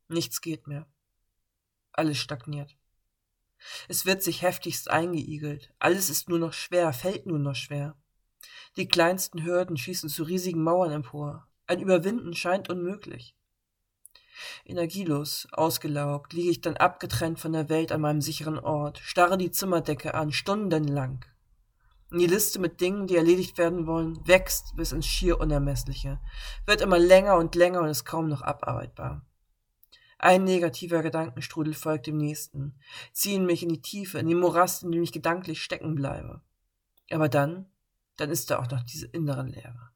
Nichts 0.09 0.43
geht 0.43 0.67
mehr. 0.67 0.87
Alles 1.93 2.19
stagniert. 2.19 2.77
Es 3.89 4.05
wird 4.05 4.23
sich 4.23 4.43
heftigst 4.43 4.91
eingeigelt. 4.91 5.73
Alles 5.79 6.11
ist 6.11 6.29
nur 6.29 6.39
noch 6.39 6.53
schwer, 6.53 6.93
fällt 6.93 7.25
nur 7.25 7.39
noch 7.39 7.55
schwer. 7.55 7.97
Die 8.77 8.87
kleinsten 8.87 9.45
Hürden 9.45 9.79
schießen 9.79 10.11
zu 10.11 10.25
riesigen 10.25 10.63
Mauern 10.63 10.91
empor. 10.91 11.49
Ein 11.67 11.81
Überwinden 11.81 12.35
scheint 12.35 12.69
unmöglich. 12.69 13.35
Energielos, 14.65 15.47
ausgelaugt, 15.53 16.33
liege 16.33 16.51
ich 16.51 16.61
dann 16.61 16.77
abgetrennt 16.77 17.39
von 17.39 17.53
der 17.53 17.69
Welt 17.69 17.93
an 17.93 18.01
meinem 18.01 18.23
sicheren 18.23 18.59
Ort, 18.59 18.99
starre 18.99 19.37
die 19.37 19.51
Zimmerdecke 19.51 20.15
an, 20.15 20.33
stundenlang. 20.33 21.25
Und 22.11 22.19
die 22.19 22.27
Liste 22.27 22.59
mit 22.59 22.81
Dingen, 22.81 23.07
die 23.07 23.17
erledigt 23.17 23.59
werden 23.59 23.87
wollen, 23.87 24.27
wächst 24.27 24.75
bis 24.77 24.93
ins 24.93 25.07
schier 25.07 25.39
Unermessliche, 25.41 26.21
wird 26.65 26.81
immer 26.81 26.99
länger 26.99 27.37
und 27.37 27.55
länger 27.55 27.81
und 27.81 27.89
ist 27.89 28.05
kaum 28.05 28.29
noch 28.29 28.41
abarbeitbar. 28.41 29.27
Ein 30.19 30.45
negativer 30.45 31.03
Gedankenstrudel 31.03 31.75
folgt 31.75 32.07
dem 32.07 32.17
nächsten, 32.17 32.79
ziehen 33.13 33.45
mich 33.45 33.63
in 33.63 33.69
die 33.69 33.83
Tiefe, 33.83 34.19
in 34.19 34.29
den 34.29 34.39
Morast, 34.39 34.83
in 34.83 34.93
dem 34.93 35.03
ich 35.03 35.13
gedanklich 35.13 35.63
stecken 35.63 35.95
bleibe. 35.95 36.41
Aber 37.11 37.29
dann, 37.29 37.67
dann 38.17 38.31
ist 38.31 38.51
da 38.51 38.61
auch 38.61 38.71
noch 38.71 38.83
diese 38.85 39.07
innere 39.09 39.43
Leere. 39.43 39.91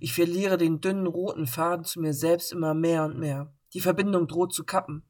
Ich 0.00 0.12
verliere 0.12 0.56
den 0.56 0.80
dünnen 0.80 1.06
roten 1.06 1.46
Faden 1.46 1.84
zu 1.84 2.00
mir 2.00 2.14
selbst 2.14 2.52
immer 2.52 2.74
mehr 2.74 3.04
und 3.04 3.18
mehr. 3.18 3.52
Die 3.74 3.80
Verbindung 3.80 4.28
droht 4.28 4.54
zu 4.54 4.64
kappen. 4.64 5.02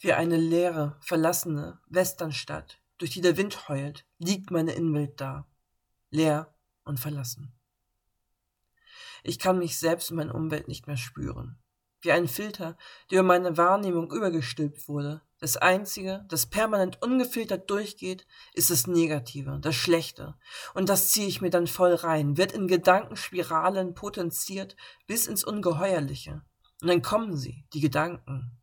Wie 0.00 0.12
eine 0.12 0.36
leere, 0.36 0.98
verlassene 1.00 1.80
Westernstadt, 1.88 2.80
durch 2.98 3.10
die 3.10 3.22
der 3.22 3.36
Wind 3.36 3.68
heult, 3.68 4.06
liegt 4.18 4.50
meine 4.50 4.72
Innenwelt 4.72 5.20
da, 5.20 5.46
leer 6.10 6.54
und 6.84 7.00
verlassen. 7.00 7.58
Ich 9.22 9.38
kann 9.38 9.58
mich 9.58 9.78
selbst 9.78 10.10
und 10.10 10.16
meine 10.16 10.32
Umwelt 10.32 10.68
nicht 10.68 10.86
mehr 10.86 10.96
spüren. 10.96 11.58
Wie 12.02 12.12
ein 12.12 12.28
Filter, 12.28 12.78
der 13.10 13.20
über 13.20 13.28
meine 13.28 13.56
Wahrnehmung 13.58 14.10
übergestülpt 14.10 14.88
wurde. 14.88 15.22
Das 15.38 15.56
Einzige, 15.56 16.24
das 16.28 16.46
permanent 16.46 17.02
ungefiltert 17.02 17.70
durchgeht, 17.70 18.26
ist 18.54 18.70
das 18.70 18.86
Negative, 18.86 19.58
das 19.60 19.74
Schlechte. 19.74 20.34
Und 20.74 20.88
das 20.88 21.10
ziehe 21.10 21.26
ich 21.26 21.40
mir 21.40 21.50
dann 21.50 21.66
voll 21.66 21.94
rein, 21.94 22.36
wird 22.36 22.52
in 22.52 22.68
Gedankenspiralen 22.68 23.94
potenziert 23.94 24.76
bis 25.06 25.26
ins 25.26 25.44
Ungeheuerliche. 25.44 26.42
Und 26.80 26.88
dann 26.88 27.02
kommen 27.02 27.36
sie, 27.36 27.64
die 27.72 27.80
Gedanken. 27.80 28.58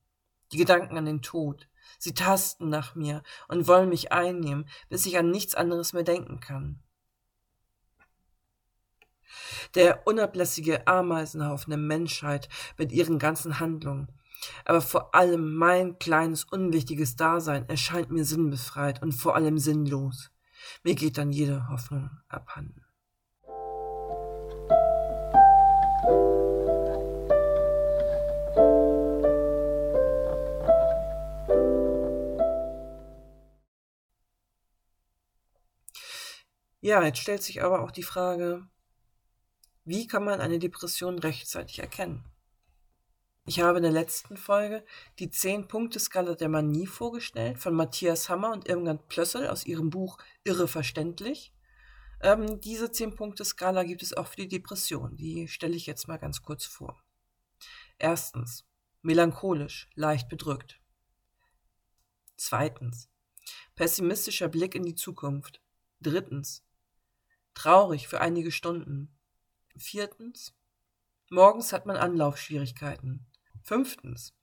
Die 0.51 0.57
Gedanken 0.57 0.97
an 0.97 1.05
den 1.05 1.21
Tod, 1.21 1.67
Sie 1.99 2.13
tasten 2.13 2.69
nach 2.69 2.95
mir 2.95 3.23
und 3.47 3.67
wollen 3.67 3.89
mich 3.89 4.11
einnehmen, 4.11 4.67
bis 4.89 5.05
ich 5.05 5.17
an 5.17 5.31
nichts 5.31 5.55
anderes 5.55 5.93
mehr 5.93 6.03
denken 6.03 6.39
kann. 6.39 6.81
Der 9.75 10.07
unablässige 10.07 10.87
Ameisenhaufen 10.87 11.71
der 11.71 11.79
Menschheit 11.79 12.49
mit 12.77 12.91
ihren 12.91 13.19
ganzen 13.19 13.59
Handlungen, 13.59 14.11
aber 14.65 14.81
vor 14.81 15.15
allem 15.15 15.55
mein 15.55 15.99
kleines, 15.99 16.43
unwichtiges 16.43 17.15
Dasein 17.15 17.67
erscheint 17.67 18.11
mir 18.11 18.23
sinnbefreit 18.23 19.01
und 19.01 19.11
vor 19.11 19.35
allem 19.35 19.57
sinnlos. 19.57 20.31
Mir 20.83 20.95
geht 20.95 21.17
dann 21.17 21.31
jede 21.31 21.67
Hoffnung 21.69 22.09
abhanden. 22.29 22.86
Ja, 36.87 37.03
jetzt 37.03 37.19
stellt 37.19 37.43
sich 37.43 37.61
aber 37.61 37.81
auch 37.81 37.91
die 37.91 38.01
Frage, 38.01 38.65
wie 39.83 40.07
kann 40.07 40.23
man 40.23 40.39
eine 40.39 40.57
Depression 40.57 41.19
rechtzeitig 41.19 41.79
erkennen? 41.79 42.23
Ich 43.45 43.59
habe 43.59 43.79
in 43.79 43.83
der 43.83 43.91
letzten 43.91 44.37
Folge 44.37 44.85
die 45.19 45.27
10-Punkte-Skala 45.27 46.35
der 46.35 46.47
Manie 46.47 46.87
vorgestellt 46.87 47.59
von 47.59 47.73
Matthias 47.73 48.29
Hammer 48.29 48.53
und 48.53 48.69
Irmgard 48.69 49.09
Plössel 49.09 49.49
aus 49.49 49.65
ihrem 49.65 49.89
Buch 49.89 50.17
Irre 50.45 50.69
verständlich. 50.69 51.53
Ähm, 52.21 52.61
diese 52.61 52.85
10-Punkte-Skala 52.85 53.83
gibt 53.83 54.01
es 54.01 54.15
auch 54.15 54.27
für 54.27 54.37
die 54.37 54.47
Depression. 54.47 55.17
Die 55.17 55.49
stelle 55.49 55.75
ich 55.75 55.87
jetzt 55.87 56.07
mal 56.07 56.15
ganz 56.15 56.41
kurz 56.41 56.63
vor. 56.63 57.03
Erstens, 57.97 58.65
melancholisch, 59.01 59.89
leicht 59.95 60.29
bedrückt. 60.29 60.79
Zweitens, 62.37 63.09
pessimistischer 63.75 64.47
Blick 64.47 64.73
in 64.73 64.83
die 64.83 64.95
Zukunft. 64.95 65.61
Drittens, 65.99 66.63
traurig 67.57 68.07
für 68.07 68.21
einige 68.21 68.51
Stunden. 68.51 69.17
Viertens, 69.75 70.53
morgens 71.31 71.73
hat 71.73 71.87
man 71.87 71.97
Anlaufschwierigkeiten. 71.97 73.25
Fünftens, 73.63 74.35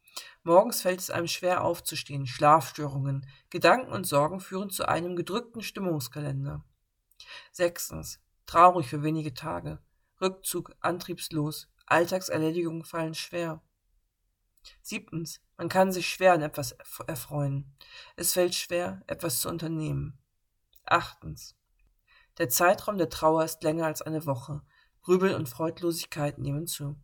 morgens 0.43 0.83
fällt 0.83 0.99
es 0.99 1.11
einem 1.11 1.29
schwer 1.29 1.63
aufzustehen, 1.63 2.27
Schlafstörungen, 2.27 3.25
Gedanken 3.51 3.93
und 3.93 4.05
Sorgen 4.05 4.41
führen 4.41 4.69
zu 4.69 4.89
einem 4.89 5.15
gedrückten 5.15 5.63
Stimmungskalender. 5.63 6.65
Sechstens, 7.53 8.21
traurig 8.47 8.89
für 8.89 9.05
wenige 9.05 9.33
Tage, 9.33 9.79
Rückzug, 10.21 10.75
antriebslos, 10.81 11.69
Alltagserledigungen 11.87 12.83
fallen 12.83 13.15
schwer. 13.15 13.63
Siebtens, 14.83 15.41
man 15.57 15.69
kann 15.69 15.93
sich 15.93 16.09
schwer 16.09 16.33
an 16.33 16.43
etwas 16.43 16.73
erfreuen. 17.07 17.77
Es 18.17 18.33
fällt 18.33 18.57
schwer, 18.57 19.03
etwas 19.07 19.41
zu 19.41 19.49
unternehmen. 19.49 20.19
Achtens, 20.85 21.57
der 22.39 22.49
Zeitraum 22.49 22.99
der 22.99 23.09
Trauer 23.11 23.45
ist 23.45 23.63
länger 23.63 23.87
als 23.87 24.03
eine 24.03 24.27
Woche. 24.27 24.63
Grübel 25.03 25.35
und 25.35 25.49
Freudlosigkeit 25.49 26.39
nehmen 26.39 26.67
zu. 26.67 26.97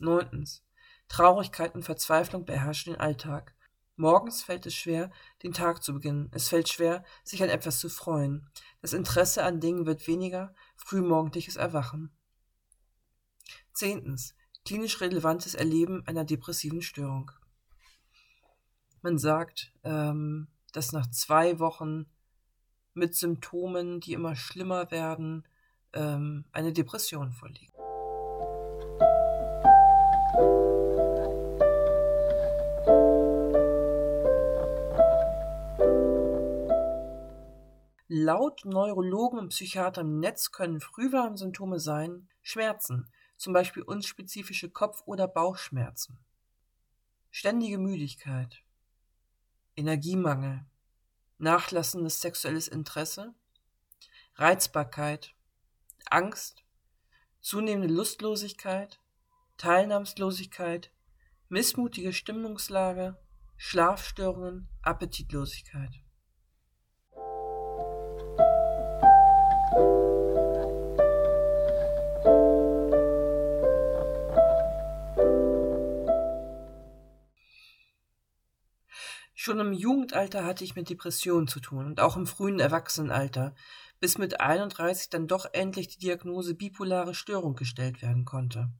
Neuntens. 0.00 0.64
Traurigkeit 1.08 1.74
und 1.74 1.84
Verzweiflung 1.84 2.44
beherrschen 2.44 2.94
den 2.94 3.00
Alltag. 3.00 3.54
Morgens 3.96 4.42
fällt 4.42 4.66
es 4.66 4.74
schwer, 4.74 5.10
den 5.42 5.52
Tag 5.52 5.82
zu 5.82 5.92
beginnen. 5.92 6.30
Es 6.32 6.48
fällt 6.48 6.68
schwer, 6.68 7.04
sich 7.22 7.42
an 7.42 7.50
etwas 7.50 7.78
zu 7.78 7.88
freuen. 7.88 8.48
Das 8.80 8.94
Interesse 8.94 9.44
an 9.44 9.60
Dingen 9.60 9.86
wird 9.86 10.06
weniger, 10.06 10.54
frühmorgendliches 10.76 11.56
Erwachen. 11.56 12.10
Zehntens. 13.72 14.34
Klinisch 14.64 15.00
relevantes 15.00 15.54
Erleben 15.54 16.06
einer 16.06 16.24
depressiven 16.24 16.82
Störung. 16.82 17.30
Man 19.02 19.18
sagt, 19.18 19.72
ähm, 19.82 20.48
dass 20.72 20.92
nach 20.92 21.10
zwei 21.10 21.58
Wochen 21.58 22.06
mit 22.94 23.14
Symptomen, 23.14 24.00
die 24.00 24.12
immer 24.12 24.36
schlimmer 24.36 24.90
werden, 24.90 25.44
ähm, 25.92 26.44
eine 26.52 26.72
Depression 26.72 27.32
vorliegt. 27.32 27.72
Laut 38.14 38.66
Neurologen 38.66 39.38
und 39.38 39.48
Psychiatern 39.48 40.06
im 40.06 40.20
Netz 40.20 40.52
können 40.52 40.80
Frühwarnsymptome 40.80 41.80
sein 41.80 42.28
Schmerzen, 42.42 43.08
zum 43.38 43.52
Beispiel 43.52 43.82
unspezifische 43.82 44.68
Kopf- 44.70 45.02
oder 45.06 45.26
Bauchschmerzen. 45.26 46.18
ständige 47.30 47.78
Müdigkeit, 47.78 48.62
Energiemangel, 49.74 50.66
nachlassendes 51.42 52.20
sexuelles 52.20 52.68
Interesse, 52.68 53.34
Reizbarkeit, 54.36 55.34
Angst, 56.08 56.64
zunehmende 57.40 57.92
Lustlosigkeit, 57.92 59.00
Teilnahmslosigkeit, 59.58 60.92
missmutige 61.48 62.12
Stimmungslage, 62.12 63.18
Schlafstörungen, 63.56 64.68
Appetitlosigkeit. 64.82 65.90
Schon 79.44 79.58
im 79.58 79.72
Jugendalter 79.72 80.44
hatte 80.44 80.62
ich 80.62 80.76
mit 80.76 80.88
Depressionen 80.88 81.48
zu 81.48 81.58
tun 81.58 81.86
und 81.86 81.98
auch 81.98 82.16
im 82.16 82.28
frühen 82.28 82.60
Erwachsenenalter, 82.60 83.56
bis 83.98 84.16
mit 84.16 84.40
31 84.40 85.10
dann 85.10 85.26
doch 85.26 85.46
endlich 85.52 85.88
die 85.88 85.98
Diagnose 85.98 86.54
bipolare 86.54 87.12
Störung 87.12 87.56
gestellt 87.56 88.02
werden 88.02 88.24
konnte. 88.24 88.70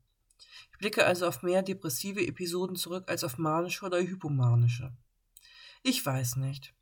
Ich 0.70 0.78
blicke 0.78 1.04
also 1.04 1.26
auf 1.26 1.42
mehr 1.42 1.62
depressive 1.62 2.24
Episoden 2.24 2.76
zurück 2.76 3.10
als 3.10 3.24
auf 3.24 3.38
manische 3.38 3.84
oder 3.84 3.98
hypomanische. 3.98 4.92
Ich 5.82 6.06
weiß 6.06 6.36
nicht. 6.36 6.72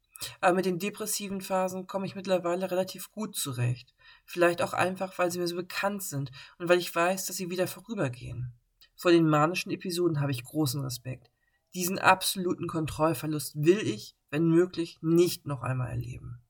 Aber 0.42 0.56
mit 0.56 0.66
den 0.66 0.78
depressiven 0.78 1.40
Phasen 1.40 1.86
komme 1.86 2.04
ich 2.04 2.14
mittlerweile 2.14 2.70
relativ 2.70 3.10
gut 3.10 3.34
zurecht. 3.34 3.94
Vielleicht 4.26 4.60
auch 4.60 4.74
einfach, 4.74 5.16
weil 5.18 5.30
sie 5.30 5.38
mir 5.38 5.48
so 5.48 5.56
bekannt 5.56 6.02
sind 6.02 6.30
und 6.58 6.68
weil 6.68 6.80
ich 6.80 6.94
weiß, 6.94 7.24
dass 7.24 7.36
sie 7.36 7.48
wieder 7.48 7.66
vorübergehen. 7.66 8.52
Vor 8.94 9.10
den 9.10 9.26
manischen 9.26 9.70
Episoden 9.70 10.20
habe 10.20 10.32
ich 10.32 10.44
großen 10.44 10.82
Respekt. 10.82 11.29
Diesen 11.74 11.98
absoluten 11.98 12.66
Kontrollverlust 12.66 13.54
will 13.56 13.78
ich, 13.78 14.16
wenn 14.30 14.48
möglich, 14.48 14.98
nicht 15.02 15.46
noch 15.46 15.62
einmal 15.62 15.90
erleben. 15.90 16.42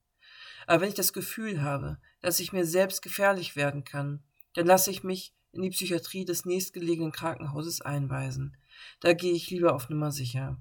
Aber 0.67 0.83
wenn 0.83 0.89
ich 0.89 0.95
das 0.95 1.13
Gefühl 1.13 1.63
habe, 1.63 1.99
dass 2.21 2.41
ich 2.41 2.53
mir 2.53 2.65
selbst 2.65 3.03
gefährlich 3.03 3.57
werden 3.57 3.85
kann, 3.85 4.23
dann 4.55 4.67
lasse 4.67 4.91
ich 4.91 5.05
mich 5.05 5.35
in 5.53 5.63
die 5.63 5.71
Psychiatrie 5.71 6.25
des 6.25 6.45
nächstgelegenen 6.45 7.13
Krankenhauses 7.13 7.81
einweisen. 7.81 8.57
Da 9.01 9.13
gehe 9.13 9.33
ich 9.33 9.51
lieber 9.51 9.75
auf 9.75 9.89
Nummer 9.89 10.13
sicher. 10.13 10.61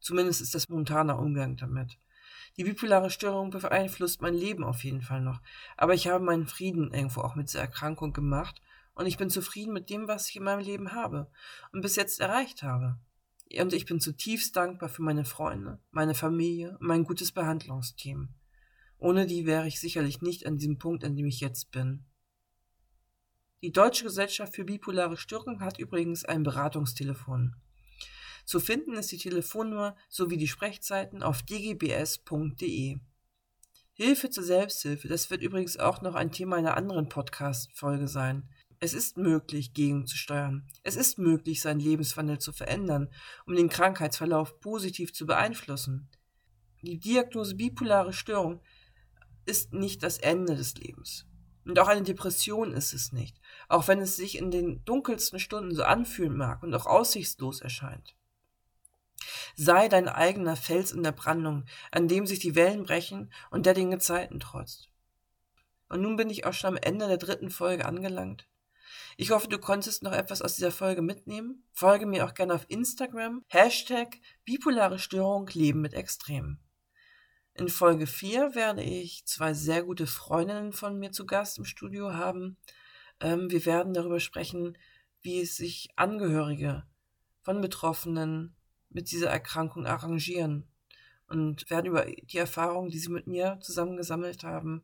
Zumindest 0.00 0.40
ist 0.40 0.54
das 0.54 0.68
momentaner 0.68 1.18
Umgang 1.18 1.56
damit. 1.56 1.98
Die 2.56 2.64
bipolare 2.64 3.10
Störung 3.10 3.50
beeinflusst 3.50 4.20
mein 4.20 4.34
Leben 4.34 4.64
auf 4.64 4.84
jeden 4.84 5.02
Fall 5.02 5.20
noch, 5.20 5.40
aber 5.76 5.94
ich 5.94 6.08
habe 6.08 6.24
meinen 6.24 6.46
Frieden 6.46 6.92
irgendwo 6.92 7.22
auch 7.22 7.34
mit 7.34 7.48
dieser 7.48 7.60
Erkrankung 7.60 8.12
gemacht 8.12 8.60
und 8.94 9.06
ich 9.06 9.16
bin 9.16 9.30
zufrieden 9.30 9.72
mit 9.72 9.88
dem, 9.88 10.06
was 10.06 10.28
ich 10.28 10.36
in 10.36 10.44
meinem 10.44 10.60
Leben 10.60 10.92
habe 10.92 11.30
und 11.72 11.80
bis 11.80 11.96
jetzt 11.96 12.20
erreicht 12.20 12.62
habe. 12.62 12.98
Und 13.60 13.72
ich 13.72 13.86
bin 13.86 14.00
zutiefst 14.00 14.56
dankbar 14.56 14.88
für 14.88 15.02
meine 15.02 15.24
Freunde, 15.24 15.78
meine 15.90 16.14
Familie 16.14 16.78
und 16.78 16.86
mein 16.86 17.04
gutes 17.04 17.32
Behandlungsteam. 17.32 18.30
Ohne 18.98 19.26
die 19.26 19.46
wäre 19.46 19.66
ich 19.66 19.80
sicherlich 19.80 20.22
nicht 20.22 20.46
an 20.46 20.56
diesem 20.56 20.78
Punkt, 20.78 21.04
an 21.04 21.16
dem 21.16 21.26
ich 21.26 21.40
jetzt 21.40 21.70
bin. 21.70 22.04
Die 23.60 23.72
Deutsche 23.72 24.04
Gesellschaft 24.04 24.54
für 24.54 24.64
bipolare 24.64 25.16
Störung 25.16 25.60
hat 25.60 25.78
übrigens 25.78 26.24
ein 26.24 26.42
Beratungstelefon. 26.42 27.54
Zu 28.44 28.58
finden 28.58 28.94
ist 28.94 29.12
die 29.12 29.18
Telefonnummer 29.18 29.96
sowie 30.08 30.36
die 30.36 30.48
Sprechzeiten 30.48 31.22
auf 31.22 31.42
dgbs.de. 31.42 32.98
Hilfe 33.94 34.30
zur 34.30 34.42
Selbsthilfe, 34.42 35.06
das 35.06 35.30
wird 35.30 35.42
übrigens 35.42 35.76
auch 35.76 36.00
noch 36.00 36.14
ein 36.14 36.32
Thema 36.32 36.56
einer 36.56 36.76
anderen 36.76 37.08
Podcast-Folge 37.08 38.08
sein. 38.08 38.48
Es 38.82 38.94
ist 38.94 39.16
möglich, 39.16 39.74
gegenzusteuern. 39.74 40.66
Es 40.82 40.96
ist 40.96 41.16
möglich, 41.16 41.60
seinen 41.60 41.78
Lebenswandel 41.78 42.40
zu 42.40 42.52
verändern, 42.52 43.10
um 43.46 43.54
den 43.54 43.68
Krankheitsverlauf 43.68 44.58
positiv 44.58 45.12
zu 45.14 45.24
beeinflussen. 45.24 46.08
Die 46.80 46.98
Diagnose 46.98 47.54
bipolare 47.54 48.12
Störung 48.12 48.60
ist 49.46 49.72
nicht 49.72 50.02
das 50.02 50.18
Ende 50.18 50.56
des 50.56 50.74
Lebens. 50.74 51.28
Und 51.64 51.78
auch 51.78 51.86
eine 51.86 52.02
Depression 52.02 52.72
ist 52.72 52.92
es 52.92 53.12
nicht, 53.12 53.40
auch 53.68 53.86
wenn 53.86 54.00
es 54.00 54.16
sich 54.16 54.36
in 54.36 54.50
den 54.50 54.84
dunkelsten 54.84 55.38
Stunden 55.38 55.76
so 55.76 55.84
anfühlen 55.84 56.36
mag 56.36 56.64
und 56.64 56.74
auch 56.74 56.86
aussichtslos 56.86 57.60
erscheint. 57.60 58.16
Sei 59.54 59.88
dein 59.88 60.08
eigener 60.08 60.56
Fels 60.56 60.90
in 60.90 61.04
der 61.04 61.12
Brandung, 61.12 61.66
an 61.92 62.08
dem 62.08 62.26
sich 62.26 62.40
die 62.40 62.56
Wellen 62.56 62.82
brechen 62.82 63.32
und 63.52 63.64
der 63.64 63.74
den 63.74 63.92
Gezeiten 63.92 64.40
trotzt. 64.40 64.90
Und 65.88 66.02
nun 66.02 66.16
bin 66.16 66.30
ich 66.30 66.46
auch 66.46 66.52
schon 66.52 66.70
am 66.70 66.82
Ende 66.82 67.06
der 67.06 67.18
dritten 67.18 67.50
Folge 67.50 67.84
angelangt. 67.84 68.48
Ich 69.16 69.30
hoffe, 69.30 69.48
du 69.48 69.58
konntest 69.58 70.02
noch 70.02 70.12
etwas 70.12 70.40
aus 70.40 70.56
dieser 70.56 70.70
Folge 70.70 71.02
mitnehmen. 71.02 71.64
Folge 71.72 72.06
mir 72.06 72.24
auch 72.24 72.34
gerne 72.34 72.54
auf 72.54 72.64
Instagram. 72.68 73.44
Hashtag 73.48 74.18
bipolare 74.44 74.98
Störung 74.98 75.48
Leben 75.52 75.82
mit 75.82 75.92
Extremen. 75.92 76.60
In 77.54 77.68
Folge 77.68 78.06
4 78.06 78.54
werde 78.54 78.82
ich 78.82 79.26
zwei 79.26 79.52
sehr 79.52 79.82
gute 79.82 80.06
Freundinnen 80.06 80.72
von 80.72 80.98
mir 80.98 81.12
zu 81.12 81.26
Gast 81.26 81.58
im 81.58 81.66
Studio 81.66 82.14
haben. 82.14 82.56
Ähm, 83.20 83.50
wir 83.50 83.66
werden 83.66 83.92
darüber 83.92 84.20
sprechen, 84.20 84.78
wie 85.20 85.42
es 85.42 85.56
sich 85.56 85.90
Angehörige 85.96 86.84
von 87.42 87.60
Betroffenen 87.60 88.56
mit 88.88 89.10
dieser 89.10 89.28
Erkrankung 89.28 89.86
arrangieren 89.86 90.66
und 91.28 91.68
werden 91.68 91.86
über 91.86 92.06
die 92.06 92.38
Erfahrungen, 92.38 92.90
die 92.90 92.98
sie 92.98 93.10
mit 93.10 93.26
mir 93.26 93.58
zusammengesammelt 93.60 94.42
haben, 94.44 94.82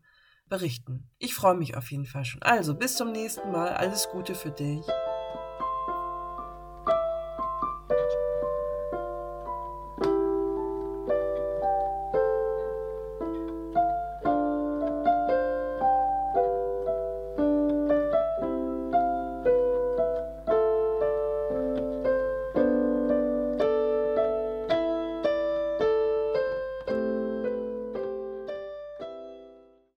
berichten. 0.49 1.09
Ich 1.19 1.35
freue 1.35 1.55
mich 1.55 1.77
auf 1.77 1.91
jeden 1.91 2.07
Fall 2.07 2.25
schon. 2.25 2.43
Also, 2.43 2.75
bis 2.75 2.97
zum 2.97 3.13
nächsten 3.13 3.51
Mal. 3.51 3.75
Alles 3.75 4.09
Gute 4.11 4.35
für 4.35 4.51
dich. 4.51 4.83